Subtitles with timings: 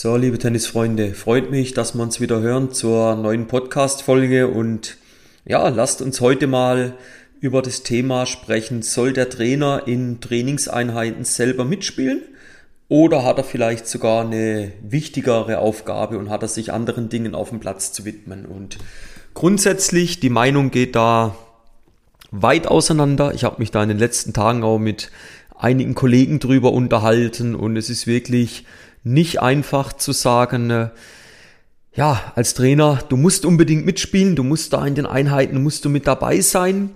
[0.00, 4.96] So, liebe Tennisfreunde, freut mich, dass wir uns wieder hören zur neuen Podcast-Folge und
[5.44, 6.94] ja, lasst uns heute mal
[7.40, 8.82] über das Thema sprechen.
[8.82, 12.22] Soll der Trainer in Trainingseinheiten selber mitspielen
[12.86, 17.48] oder hat er vielleicht sogar eine wichtigere Aufgabe und hat er sich anderen Dingen auf
[17.48, 18.46] dem Platz zu widmen?
[18.46, 18.78] Und
[19.34, 21.34] grundsätzlich, die Meinung geht da
[22.30, 23.34] weit auseinander.
[23.34, 25.10] Ich habe mich da in den letzten Tagen auch mit
[25.58, 28.64] einigen Kollegen drüber unterhalten und es ist wirklich
[29.02, 30.88] nicht einfach zu sagen, äh,
[31.94, 35.88] ja, als Trainer, du musst unbedingt mitspielen, du musst da in den Einheiten, musst du
[35.88, 36.90] mit dabei sein.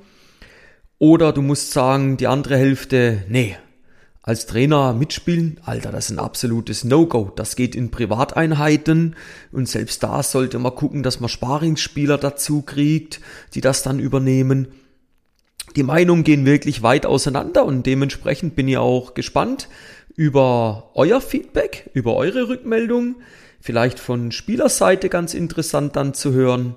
[0.98, 3.56] Oder du musst sagen, die andere Hälfte, nee,
[4.23, 7.32] als Trainer mitspielen, Alter, das ist ein absolutes No-Go.
[7.34, 9.16] Das geht in Privateinheiten
[9.51, 13.20] und selbst da sollte man gucken, dass man Sparingsspieler dazu kriegt,
[13.54, 14.68] die das dann übernehmen.
[15.77, 19.69] Die Meinungen gehen wirklich weit auseinander und dementsprechend bin ich auch gespannt
[20.15, 23.16] über euer Feedback, über eure Rückmeldung,
[23.61, 26.74] vielleicht von Spielerseite ganz interessant dann zu hören.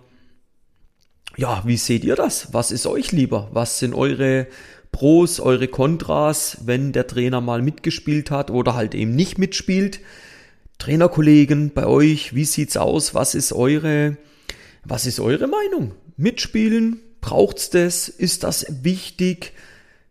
[1.36, 2.54] Ja, wie seht ihr das?
[2.54, 3.50] Was ist euch lieber?
[3.52, 4.48] Was sind eure
[4.94, 10.00] Pros, eure Kontras, wenn der Trainer mal mitgespielt hat oder halt eben nicht mitspielt?
[10.78, 13.14] Trainerkollegen bei euch, wie sieht's aus?
[13.14, 14.16] Was ist eure,
[14.86, 15.92] was ist eure Meinung?
[16.16, 17.02] Mitspielen?
[17.26, 18.08] Braucht's das?
[18.08, 19.54] Ist das wichtig?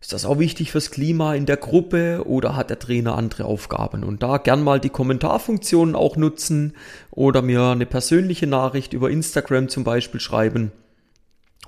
[0.01, 4.03] Ist das auch wichtig fürs Klima in der Gruppe oder hat der Trainer andere Aufgaben?
[4.03, 6.73] Und da gern mal die Kommentarfunktionen auch nutzen
[7.13, 10.73] oder mir eine persönliche Nachricht über Instagram zum Beispiel schreiben.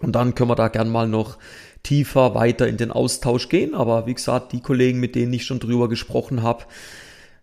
[0.01, 1.39] Und dann können wir da gern mal noch
[1.85, 3.77] tiefer weiter in den Austausch gehen.
[3.77, 6.65] Aber wie gesagt, die Kollegen, mit denen ich schon drüber gesprochen habe,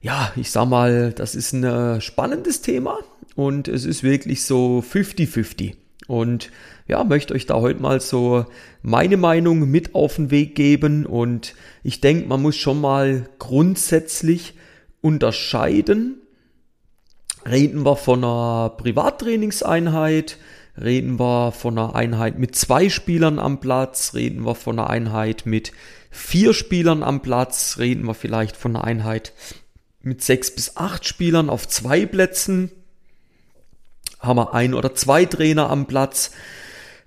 [0.01, 2.99] ja, ich sag mal, das ist ein äh, spannendes Thema
[3.35, 5.75] und es ist wirklich so 50-50.
[6.07, 6.51] Und
[6.87, 8.45] ja, möchte euch da heute mal so
[8.81, 11.05] meine Meinung mit auf den Weg geben.
[11.05, 14.55] Und ich denke, man muss schon mal grundsätzlich
[15.01, 16.21] unterscheiden.
[17.49, 20.37] Reden wir von einer Privattrainingseinheit,
[20.81, 25.45] reden wir von einer Einheit mit zwei Spielern am Platz, reden wir von einer Einheit
[25.45, 25.73] mit
[26.09, 29.33] vier Spielern am Platz, reden wir vielleicht von einer Einheit
[30.02, 32.71] mit sechs bis acht Spielern auf zwei Plätzen
[34.23, 36.32] haben wir ein oder zwei Trainer am Platz.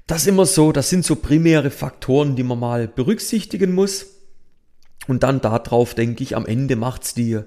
[0.06, 4.06] Das ist immer so, das sind so primäre Faktoren, die man mal berücksichtigen muss.
[5.08, 7.40] Und dann darauf denke ich, am Ende macht's die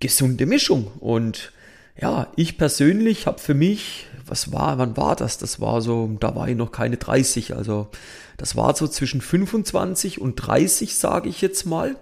[0.00, 0.88] gesunde Mischung.
[0.98, 1.52] Und
[1.98, 5.38] ja, ich persönlich habe für mich, was war, wann war das?
[5.38, 7.88] Das war so, da war ich noch keine 30, also
[8.36, 11.96] das war so zwischen 25 und 30, sage ich jetzt mal.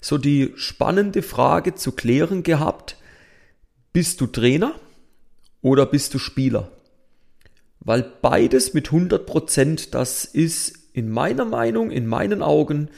[0.00, 2.96] So die spannende Frage zu klären gehabt,
[3.92, 4.74] bist du Trainer?
[5.62, 6.70] Oder bist du Spieler?
[7.80, 12.88] Weil beides mit 100 Prozent, das ist in meiner Meinung, in meinen Augen,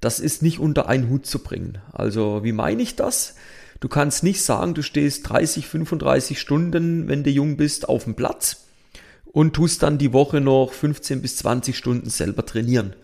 [0.00, 1.78] das ist nicht unter einen Hut zu bringen.
[1.92, 3.34] Also, wie meine ich das?
[3.80, 8.14] Du kannst nicht sagen, du stehst 30, 35 Stunden, wenn du jung bist, auf dem
[8.14, 8.66] Platz
[9.32, 12.94] und tust dann die Woche noch 15 bis 20 Stunden selber trainieren.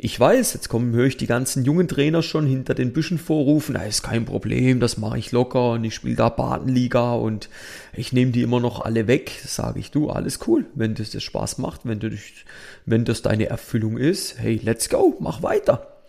[0.00, 3.74] Ich weiß, jetzt kommen, höre ich die ganzen jungen Trainer schon hinter den Büschen vorrufen,
[3.74, 7.48] da ist kein Problem, das mache ich locker und ich spiele da Badenliga und
[7.92, 9.32] ich nehme die immer noch alle weg.
[9.44, 12.10] Sage ich, du, alles cool, wenn das dir Spaß macht, wenn, du,
[12.86, 16.04] wenn das deine Erfüllung ist, hey, let's go, mach weiter.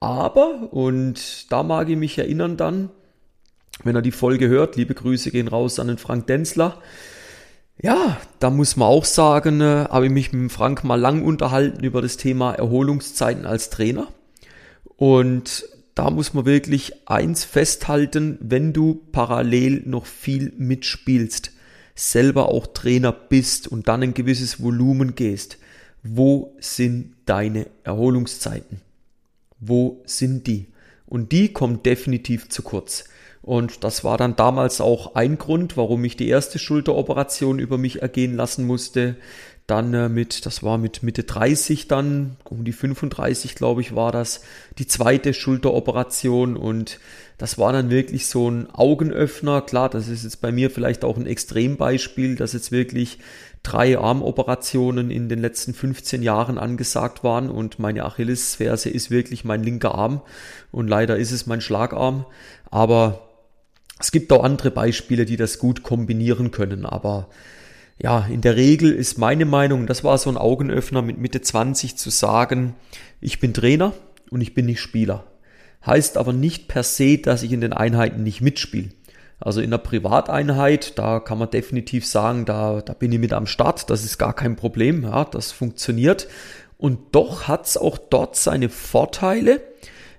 [0.00, 2.88] Aber, und da mag ich mich erinnern dann,
[3.84, 6.80] wenn er die Folge hört, liebe Grüße gehen raus an den Frank Denzler,
[7.82, 11.84] ja, da muss man auch sagen, äh, habe ich mich mit Frank mal lang unterhalten
[11.84, 14.08] über das Thema Erholungszeiten als Trainer.
[14.96, 21.52] Und da muss man wirklich eins festhalten, wenn du parallel noch viel mitspielst,
[21.94, 25.58] selber auch Trainer bist und dann ein gewisses Volumen gehst,
[26.02, 28.80] wo sind deine Erholungszeiten?
[29.58, 30.66] Wo sind die?
[31.06, 33.04] Und die kommen definitiv zu kurz.
[33.46, 38.02] Und das war dann damals auch ein Grund, warum ich die erste Schulteroperation über mich
[38.02, 39.14] ergehen lassen musste.
[39.68, 44.10] Dann äh, mit, das war mit Mitte 30 dann, um die 35 glaube ich war
[44.10, 44.40] das,
[44.78, 46.98] die zweite Schulteroperation und
[47.38, 49.62] das war dann wirklich so ein Augenöffner.
[49.62, 53.18] Klar, das ist jetzt bei mir vielleicht auch ein Extrembeispiel, dass jetzt wirklich
[53.62, 59.62] drei Armoperationen in den letzten 15 Jahren angesagt waren und meine Achillesferse ist wirklich mein
[59.62, 60.20] linker Arm
[60.72, 62.26] und leider ist es mein Schlagarm.
[62.70, 63.25] Aber
[63.98, 67.28] es gibt auch andere Beispiele, die das gut kombinieren können, aber
[67.98, 71.96] ja, in der Regel ist meine Meinung, das war so ein Augenöffner mit Mitte 20
[71.96, 72.74] zu sagen,
[73.20, 73.94] ich bin Trainer
[74.30, 75.24] und ich bin nicht Spieler.
[75.84, 78.90] Heißt aber nicht per se, dass ich in den Einheiten nicht mitspiele.
[79.38, 83.46] Also in der Privateinheit, da kann man definitiv sagen, da, da bin ich mit am
[83.46, 86.28] Start, das ist gar kein Problem, ja, das funktioniert.
[86.78, 89.60] Und doch hat's auch dort seine Vorteile,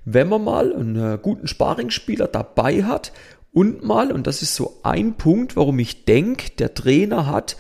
[0.06, 3.12] wenn man mal einen äh, guten Sparingsspieler dabei hat
[3.58, 7.58] und mal, und das ist so ein Punkt, warum ich denke, der Trainer hat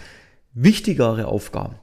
[0.53, 1.73] wichtigere Aufgaben.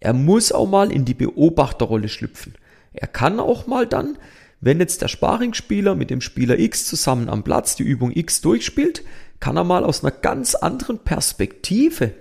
[0.00, 2.54] Er muss auch mal in die Beobachterrolle schlüpfen.
[2.94, 4.16] Er kann auch mal dann,
[4.62, 9.04] wenn jetzt der Sparingsspieler mit dem Spieler X zusammen am Platz die Übung X durchspielt,
[9.38, 12.14] kann er mal aus einer ganz anderen Perspektive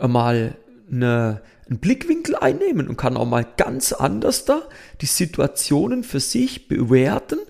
[0.00, 0.56] mal
[0.90, 4.62] eine, einen Blickwinkel einnehmen und kann auch mal ganz anders da
[5.02, 7.40] die Situationen für sich bewerten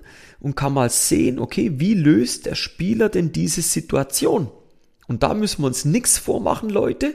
[0.43, 4.51] und kann mal sehen, okay, wie löst der Spieler denn diese Situation?
[5.07, 7.15] Und da müssen wir uns nichts vormachen, Leute.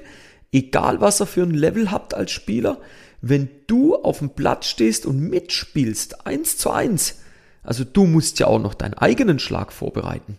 [0.54, 2.80] Egal was ihr für ein Level habt als Spieler,
[3.22, 7.18] wenn du auf dem Platz stehst und mitspielst, eins zu eins,
[7.64, 10.38] also du musst ja auch noch deinen eigenen Schlag vorbereiten.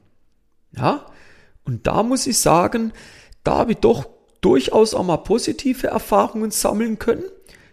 [0.75, 1.05] Ja?
[1.65, 2.95] Und da muss ich sagen,
[3.45, 4.09] da habe ich doch
[4.41, 7.25] durchaus auch mal positive Erfahrungen sammeln können,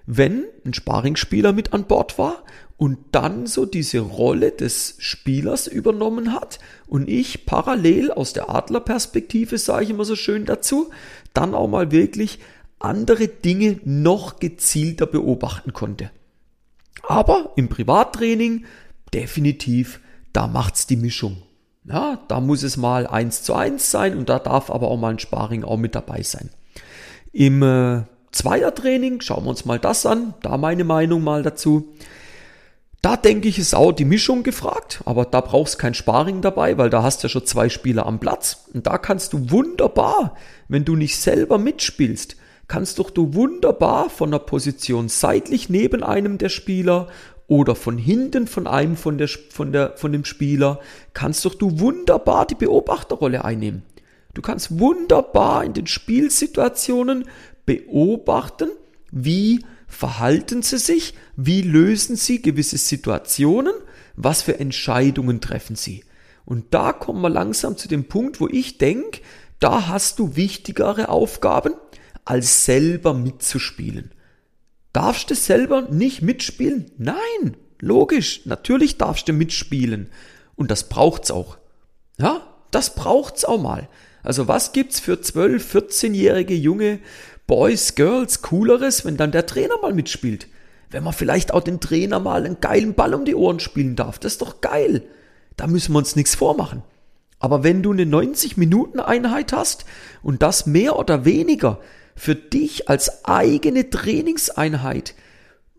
[0.06, 2.44] wenn ein Sparingsspieler mit an Bord war
[2.78, 9.58] und dann so diese Rolle des Spielers übernommen hat und ich parallel aus der Adlerperspektive,
[9.58, 10.90] sage ich immer so schön dazu,
[11.34, 12.40] dann auch mal wirklich
[12.80, 16.12] andere Dinge noch gezielter beobachten konnte.
[17.04, 18.66] Aber im Privattraining
[19.14, 20.02] definitiv,
[20.34, 21.42] da macht's die Mischung.
[21.88, 25.12] Ja, da muss es mal eins zu eins sein und da darf aber auch mal
[25.12, 26.50] ein Sparring auch mit dabei sein.
[27.32, 28.04] Im äh,
[28.36, 31.96] Zweiertraining, schauen wir uns mal das an, da meine Meinung mal dazu.
[33.02, 36.90] Da denke ich, ist auch die Mischung gefragt, aber da brauchst kein Sparring dabei, weil
[36.90, 38.66] da hast du ja schon zwei Spieler am Platz.
[38.74, 40.36] Und da kannst du wunderbar,
[40.68, 42.36] wenn du nicht selber mitspielst,
[42.68, 47.08] kannst doch du wunderbar von der Position seitlich neben einem der Spieler
[47.48, 50.82] oder von hinten von einem von, der, von, der, von dem Spieler,
[51.14, 53.84] kannst doch du wunderbar die Beobachterrolle einnehmen.
[54.34, 57.24] Du kannst wunderbar in den Spielsituationen
[57.66, 58.70] beobachten,
[59.12, 63.74] wie verhalten sie sich, wie lösen sie gewisse Situationen,
[64.16, 66.04] was für Entscheidungen treffen sie.
[66.46, 69.22] Und da kommen wir langsam zu dem Punkt, wo ich denke,
[69.60, 71.74] da hast du wichtigere Aufgaben,
[72.24, 74.12] als selber mitzuspielen.
[74.94, 76.92] Darfst du selber nicht mitspielen?
[76.98, 80.10] Nein, logisch, natürlich darfst du mitspielen.
[80.56, 81.58] Und das braucht's auch.
[82.18, 82.42] Ja,
[82.72, 83.90] das braucht's auch mal.
[84.24, 87.00] Also was gibt's für 12, 14-jährige junge
[87.48, 90.48] Boys, Girls cooleres, wenn dann der Trainer mal mitspielt?
[90.90, 94.20] Wenn man vielleicht auch den Trainer mal einen geilen Ball um die Ohren spielen darf,
[94.20, 95.04] das ist doch geil.
[95.58, 96.84] Da müssen wir uns nichts vormachen.
[97.40, 99.86] Aber wenn du eine 90 Minuten Einheit hast
[100.24, 101.80] und das mehr oder weniger
[102.16, 105.16] für dich als eigene Trainingseinheit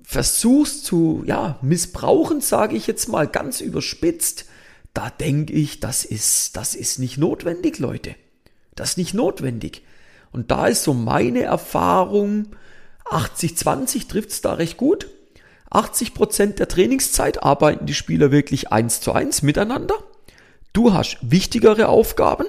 [0.02, 4.44] versuchst zu, ja, missbrauchen, sage ich jetzt mal ganz überspitzt,
[4.94, 8.14] da denke ich, das ist, das ist nicht notwendig, Leute.
[8.74, 9.82] Das ist nicht notwendig.
[10.32, 12.49] Und da ist so meine Erfahrung,
[13.06, 15.08] 80-20 trifft's da recht gut.
[15.70, 19.94] 80 Prozent der Trainingszeit arbeiten die Spieler wirklich eins zu eins miteinander.
[20.73, 22.46] Du hast wichtigere Aufgaben,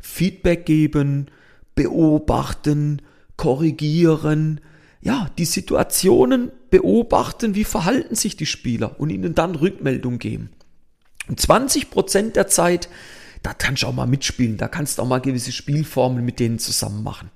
[0.00, 1.26] Feedback geben,
[1.74, 3.02] beobachten,
[3.36, 4.60] korrigieren,
[5.00, 10.50] ja, die Situationen beobachten, wie verhalten sich die Spieler und ihnen dann Rückmeldung geben.
[11.28, 12.88] Und 20 Prozent der Zeit,
[13.42, 16.58] da kannst du auch mal mitspielen, da kannst du auch mal gewisse Spielformen mit denen
[16.58, 17.30] zusammen machen.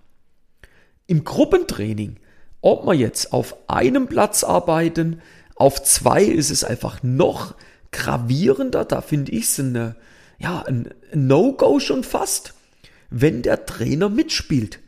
[1.07, 2.17] Im Gruppentraining,
[2.61, 5.21] ob wir jetzt auf einem Platz arbeiten,
[5.57, 7.55] auf zwei ist es einfach noch
[7.91, 9.97] gravierender, da finde ich es eine,
[10.39, 12.55] ja, ein No-Go schon fast,
[13.11, 14.81] wenn der Trainer mitspielt.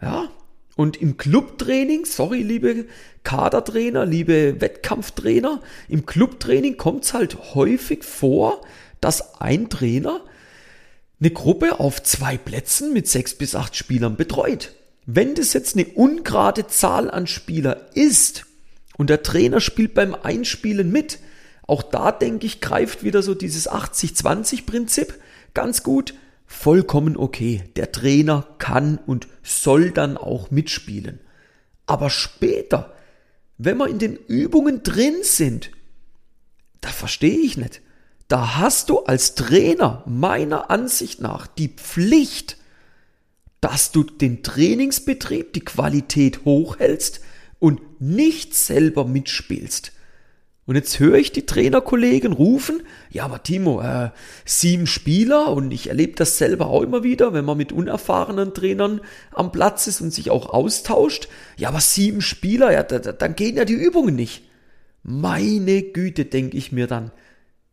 [0.00, 0.28] Ja,
[0.76, 2.86] und im Clubtraining, sorry, liebe
[3.24, 8.62] Kadertrainer, liebe Wettkampftrainer, im Clubtraining kommt es halt häufig vor,
[9.00, 10.20] dass ein Trainer
[11.20, 14.74] eine Gruppe auf zwei Plätzen mit sechs bis acht Spielern betreut.
[15.06, 18.46] Wenn das jetzt eine ungerade Zahl an Spieler ist
[18.96, 21.18] und der Trainer spielt beim Einspielen mit,
[21.66, 25.14] auch da denke ich, greift wieder so dieses 80-20-Prinzip
[25.54, 26.14] ganz gut
[26.46, 27.64] vollkommen okay.
[27.76, 31.20] Der Trainer kann und soll dann auch mitspielen.
[31.86, 32.94] Aber später,
[33.58, 35.70] wenn wir in den Übungen drin sind,
[36.80, 37.82] da verstehe ich nicht.
[38.28, 42.58] Da hast du als Trainer meiner Ansicht nach die Pflicht,
[43.62, 47.20] dass du den Trainingsbetrieb, die Qualität hochhältst
[47.58, 49.92] und nicht selber mitspielst.
[50.66, 54.10] Und jetzt höre ich die Trainerkollegen rufen, ja, aber Timo, äh,
[54.44, 59.00] sieben Spieler und ich erlebe das selber auch immer wieder, wenn man mit unerfahrenen Trainern
[59.32, 61.28] am Platz ist und sich auch austauscht.
[61.56, 64.42] Ja, aber sieben Spieler, ja, da, da, dann gehen ja die Übungen nicht.
[65.02, 67.12] Meine Güte, denke ich mir dann.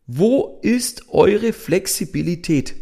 [0.06, 2.74] Wo ist eure Flexibilität?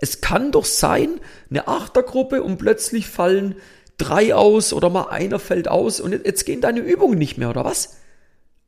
[0.00, 1.20] Es kann doch sein,
[1.50, 3.56] eine Achtergruppe und plötzlich fallen
[3.98, 7.64] drei aus oder mal einer fällt aus und jetzt gehen deine Übungen nicht mehr, oder
[7.64, 7.96] was?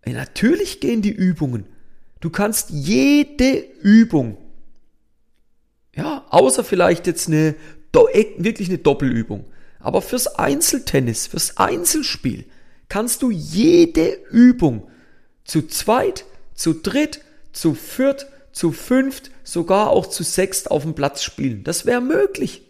[0.04, 1.66] Ja, natürlich gehen die Übungen.
[2.20, 4.36] Du kannst jede Übung
[5.94, 7.54] Ja, außer vielleicht jetzt eine,
[8.38, 9.44] wirklich eine Doppelübung.
[9.78, 12.44] Aber fürs Einzeltennis, fürs Einzelspiel
[12.88, 14.88] kannst du jede Übung
[15.44, 17.20] zu zweit, zu dritt,
[17.52, 21.64] zu viert, zu fünft, sogar auch zu sechst auf dem Platz spielen.
[21.64, 22.62] Das wäre möglich.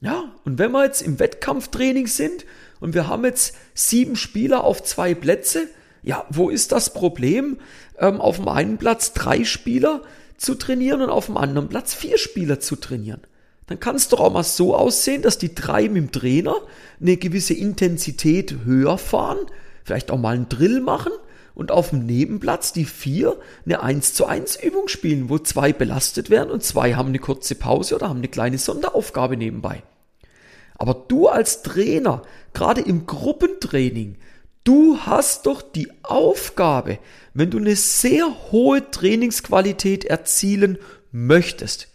[0.00, 2.44] Ja, und wenn wir jetzt im Wettkampftraining sind
[2.80, 5.66] und wir haben jetzt sieben Spieler auf zwei Plätze,
[6.02, 7.58] ja, wo ist das Problem,
[7.98, 10.02] ähm, auf dem einen Platz drei Spieler
[10.36, 13.22] zu trainieren und auf dem anderen Platz vier Spieler zu trainieren?
[13.66, 16.54] Dann kann es doch auch mal so aussehen, dass die drei mit dem Trainer
[17.00, 19.38] eine gewisse Intensität höher fahren,
[19.84, 21.12] vielleicht auch mal einen Drill machen
[21.58, 23.36] und auf dem Nebenplatz die vier
[23.66, 27.56] eine 1 zu 1 Übung spielen, wo zwei belastet werden und zwei haben eine kurze
[27.56, 29.82] Pause oder haben eine kleine Sonderaufgabe nebenbei.
[30.76, 32.22] Aber du als Trainer,
[32.54, 34.18] gerade im Gruppentraining,
[34.62, 37.00] du hast doch die Aufgabe,
[37.34, 40.78] wenn du eine sehr hohe Trainingsqualität erzielen
[41.10, 41.88] möchtest,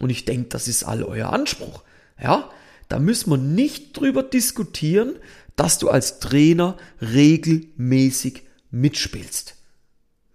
[0.00, 1.84] und ich denke, das ist all euer Anspruch,
[2.20, 2.50] ja,
[2.88, 5.14] da müssen wir nicht drüber diskutieren,
[5.54, 8.42] dass du als Trainer regelmäßig
[8.74, 9.56] mitspielst.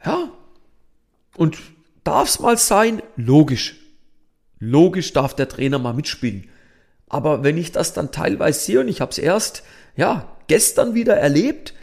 [0.06, 0.32] Ja?
[1.36, 1.58] Und
[2.04, 3.02] darf es mal sein?
[3.16, 3.76] Logisch.
[4.60, 6.50] Logisch darf der Trainer mal mitspielen.
[7.08, 9.64] Aber wenn ich das dann teilweise sehe und ich habe es erst,
[9.96, 11.74] ja, gestern wieder erlebt,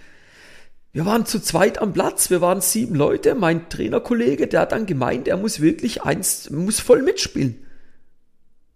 [0.92, 4.86] wir waren zu zweit am Platz, wir waren sieben Leute, mein Trainerkollege, der hat dann
[4.86, 7.66] gemeint, er muss wirklich eins, muss voll mitspielen.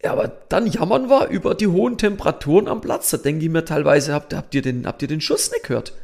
[0.02, 3.10] Ja, aber dann jammern wir über die hohen Temperaturen am Platz.
[3.10, 5.94] Da denke ich mir teilweise, habt, habt, ihr den, habt ihr den Schuss nicht gehört?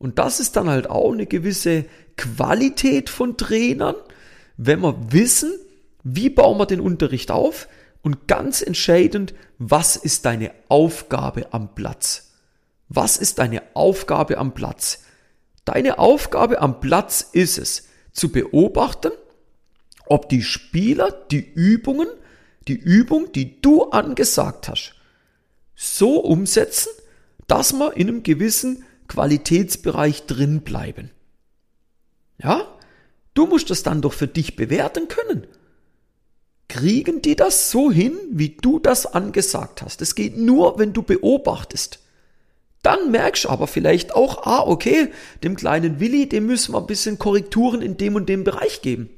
[0.00, 1.84] Und das ist dann halt auch eine gewisse
[2.16, 3.96] Qualität von Trainern,
[4.56, 5.52] wenn wir wissen,
[6.02, 7.68] wie bauen wir den Unterricht auf
[8.00, 12.32] und ganz entscheidend, was ist deine Aufgabe am Platz?
[12.88, 15.04] Was ist deine Aufgabe am Platz?
[15.66, 19.12] Deine Aufgabe am Platz ist es, zu beobachten,
[20.06, 22.08] ob die Spieler die Übungen,
[22.68, 24.94] die Übung, die du angesagt hast,
[25.76, 26.90] so umsetzen,
[27.46, 31.10] dass man in einem gewissen Qualitätsbereich drin bleiben.
[32.38, 32.62] Ja?
[33.34, 35.48] Du musst das dann doch für dich bewerten können.
[36.68, 40.00] Kriegen die das so hin, wie du das angesagt hast?
[40.00, 41.98] Es geht nur, wenn du beobachtest.
[42.82, 45.08] Dann merkst du aber vielleicht auch, ah, okay,
[45.42, 49.10] dem kleinen Willi, dem müssen wir ein bisschen Korrekturen in dem und dem Bereich geben.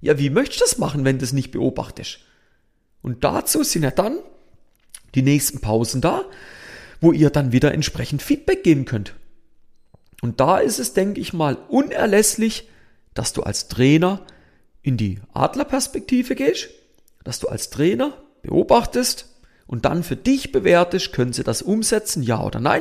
[0.00, 2.20] Ja, wie möchtest du das machen, wenn du es nicht beobachtest?
[3.02, 4.18] Und dazu sind ja dann
[5.14, 6.24] die nächsten Pausen da,
[7.02, 9.14] wo ihr dann wieder entsprechend Feedback geben könnt.
[10.24, 12.70] Und da ist es, denke ich mal, unerlässlich,
[13.12, 14.22] dass du als Trainer
[14.80, 16.70] in die Adlerperspektive gehst,
[17.24, 19.28] dass du als Trainer beobachtest
[19.66, 22.80] und dann für dich bewertest, können sie das umsetzen, ja oder nein?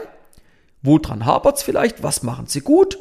[0.83, 2.01] Woran hapert es vielleicht?
[2.01, 2.97] Was machen sie gut?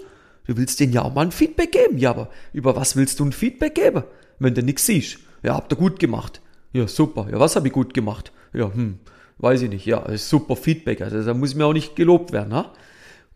[0.48, 1.98] Du willst denen ja auch mal ein Feedback geben.
[1.98, 4.02] Ja, aber über was willst du ein Feedback geben,
[4.40, 5.18] wenn du nichts siehst?
[5.44, 6.40] Ja, habt ihr gut gemacht.
[6.72, 7.28] Ja, super.
[7.30, 8.32] Ja, was habe ich gut gemacht?
[8.52, 8.98] Ja, hm,
[9.38, 9.86] weiß ich nicht.
[9.86, 11.00] Ja, super Feedback.
[11.00, 12.52] Also da muss mir auch nicht gelobt werden.
[12.52, 12.72] Ha?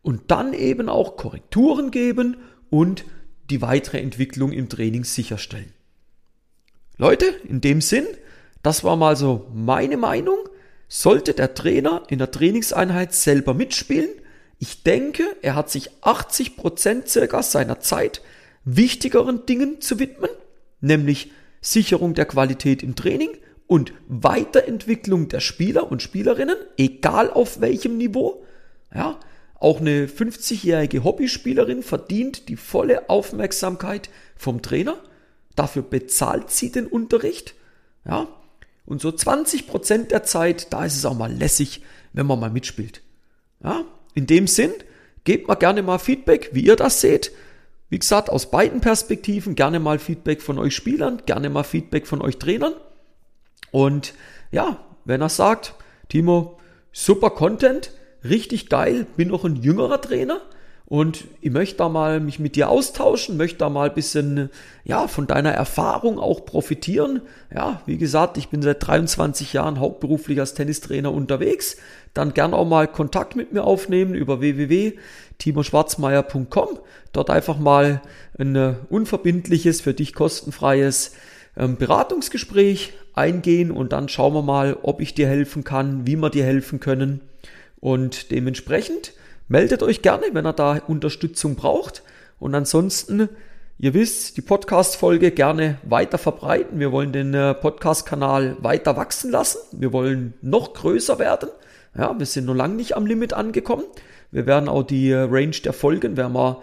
[0.06, 2.36] Und dann eben auch Korrekturen geben
[2.70, 3.04] und
[3.50, 5.72] die weitere Entwicklung im Training sicherstellen.
[6.96, 8.06] Leute, in dem Sinn,
[8.62, 10.38] das war mal so meine Meinung.
[10.86, 14.10] Sollte der Trainer in der Trainingseinheit selber mitspielen?
[14.60, 18.22] Ich denke, er hat sich 80 Prozent circa seiner Zeit
[18.64, 20.30] wichtigeren Dingen zu widmen,
[20.80, 23.30] nämlich Sicherung der Qualität im Training
[23.66, 28.44] und Weiterentwicklung der Spieler und Spielerinnen, egal auf welchem Niveau.
[28.94, 29.18] Ja,
[29.58, 34.98] auch eine 50-jährige Hobbyspielerin verdient die volle Aufmerksamkeit vom Trainer.
[35.54, 37.54] Dafür bezahlt sie den Unterricht.
[38.04, 38.28] Ja.
[38.84, 41.82] Und so 20 Prozent der Zeit, da ist es auch mal lässig,
[42.12, 43.02] wenn man mal mitspielt.
[43.62, 43.84] Ja.
[44.14, 44.72] In dem Sinn,
[45.24, 47.32] gebt mal gerne mal Feedback, wie ihr das seht.
[47.88, 52.20] Wie gesagt, aus beiden Perspektiven gerne mal Feedback von euch Spielern, gerne mal Feedback von
[52.20, 52.74] euch Trainern.
[53.70, 54.14] Und
[54.50, 55.74] ja, wenn er sagt,
[56.08, 56.58] Timo,
[56.92, 57.92] super Content,
[58.24, 60.40] richtig geil, bin noch ein jüngerer Trainer
[60.88, 64.50] und ich möchte da mal mich mit dir austauschen, möchte da mal ein bisschen,
[64.84, 67.22] ja, von deiner Erfahrung auch profitieren.
[67.52, 71.78] Ja, wie gesagt, ich bin seit 23 Jahren hauptberuflich als Tennistrainer unterwegs.
[72.14, 76.78] Dann gern auch mal Kontakt mit mir aufnehmen über www.timoschwarzmeier.com.
[77.12, 78.00] Dort einfach mal
[78.38, 81.16] ein äh, unverbindliches, für dich kostenfreies
[81.56, 86.30] ähm, Beratungsgespräch eingehen und dann schauen wir mal, ob ich dir helfen kann, wie wir
[86.30, 87.22] dir helfen können.
[87.80, 89.12] Und dementsprechend
[89.48, 92.02] meldet euch gerne, wenn ihr da Unterstützung braucht.
[92.38, 93.28] Und ansonsten,
[93.78, 96.78] ihr wisst, die Podcast-Folge gerne weiter verbreiten.
[96.78, 99.58] Wir wollen den äh, Podcast-Kanal weiter wachsen lassen.
[99.72, 101.48] Wir wollen noch größer werden.
[101.96, 103.84] Ja, wir sind noch lange nicht am Limit angekommen.
[104.30, 106.60] Wir werden auch die äh, Range der Folgen werden wir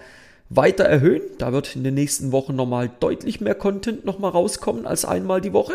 [0.50, 1.22] weiter erhöhen.
[1.40, 5.54] Da wird in den nächsten Wochen nochmal deutlich mehr Content nochmal rauskommen als einmal die
[5.54, 5.74] Woche.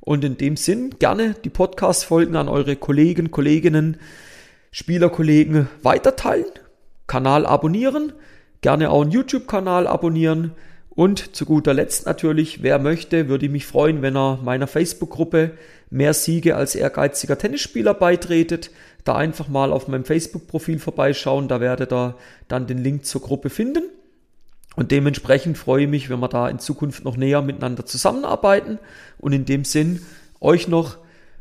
[0.00, 3.98] Und in dem Sinn gerne die Podcast-Folgen an eure Kollegen, Kolleginnen,
[4.72, 6.46] Spielerkollegen weiterteilen,
[7.06, 8.12] Kanal abonnieren,
[8.62, 10.52] gerne auch einen YouTube-Kanal abonnieren
[10.94, 15.52] und zu guter Letzt natürlich, wer möchte, würde ich mich freuen, wenn er meiner Facebook-Gruppe
[15.90, 18.70] mehr Siege als ehrgeiziger Tennisspieler beitretet.
[19.04, 22.16] Da einfach mal auf meinem Facebook-Profil vorbeischauen, da werdet ihr
[22.48, 23.84] dann den Link zur Gruppe finden.
[24.76, 28.78] Und dementsprechend freue ich mich, wenn wir da in Zukunft noch näher miteinander zusammenarbeiten.
[29.18, 30.02] Und in dem Sinn
[30.40, 30.98] euch noch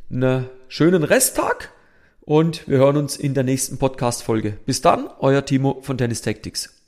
[0.10, 1.72] einen schönen Resttag
[2.32, 4.58] und wir hören uns in der nächsten Podcast-Folge.
[4.66, 6.81] Bis dann, euer Timo von Tennis Tactics.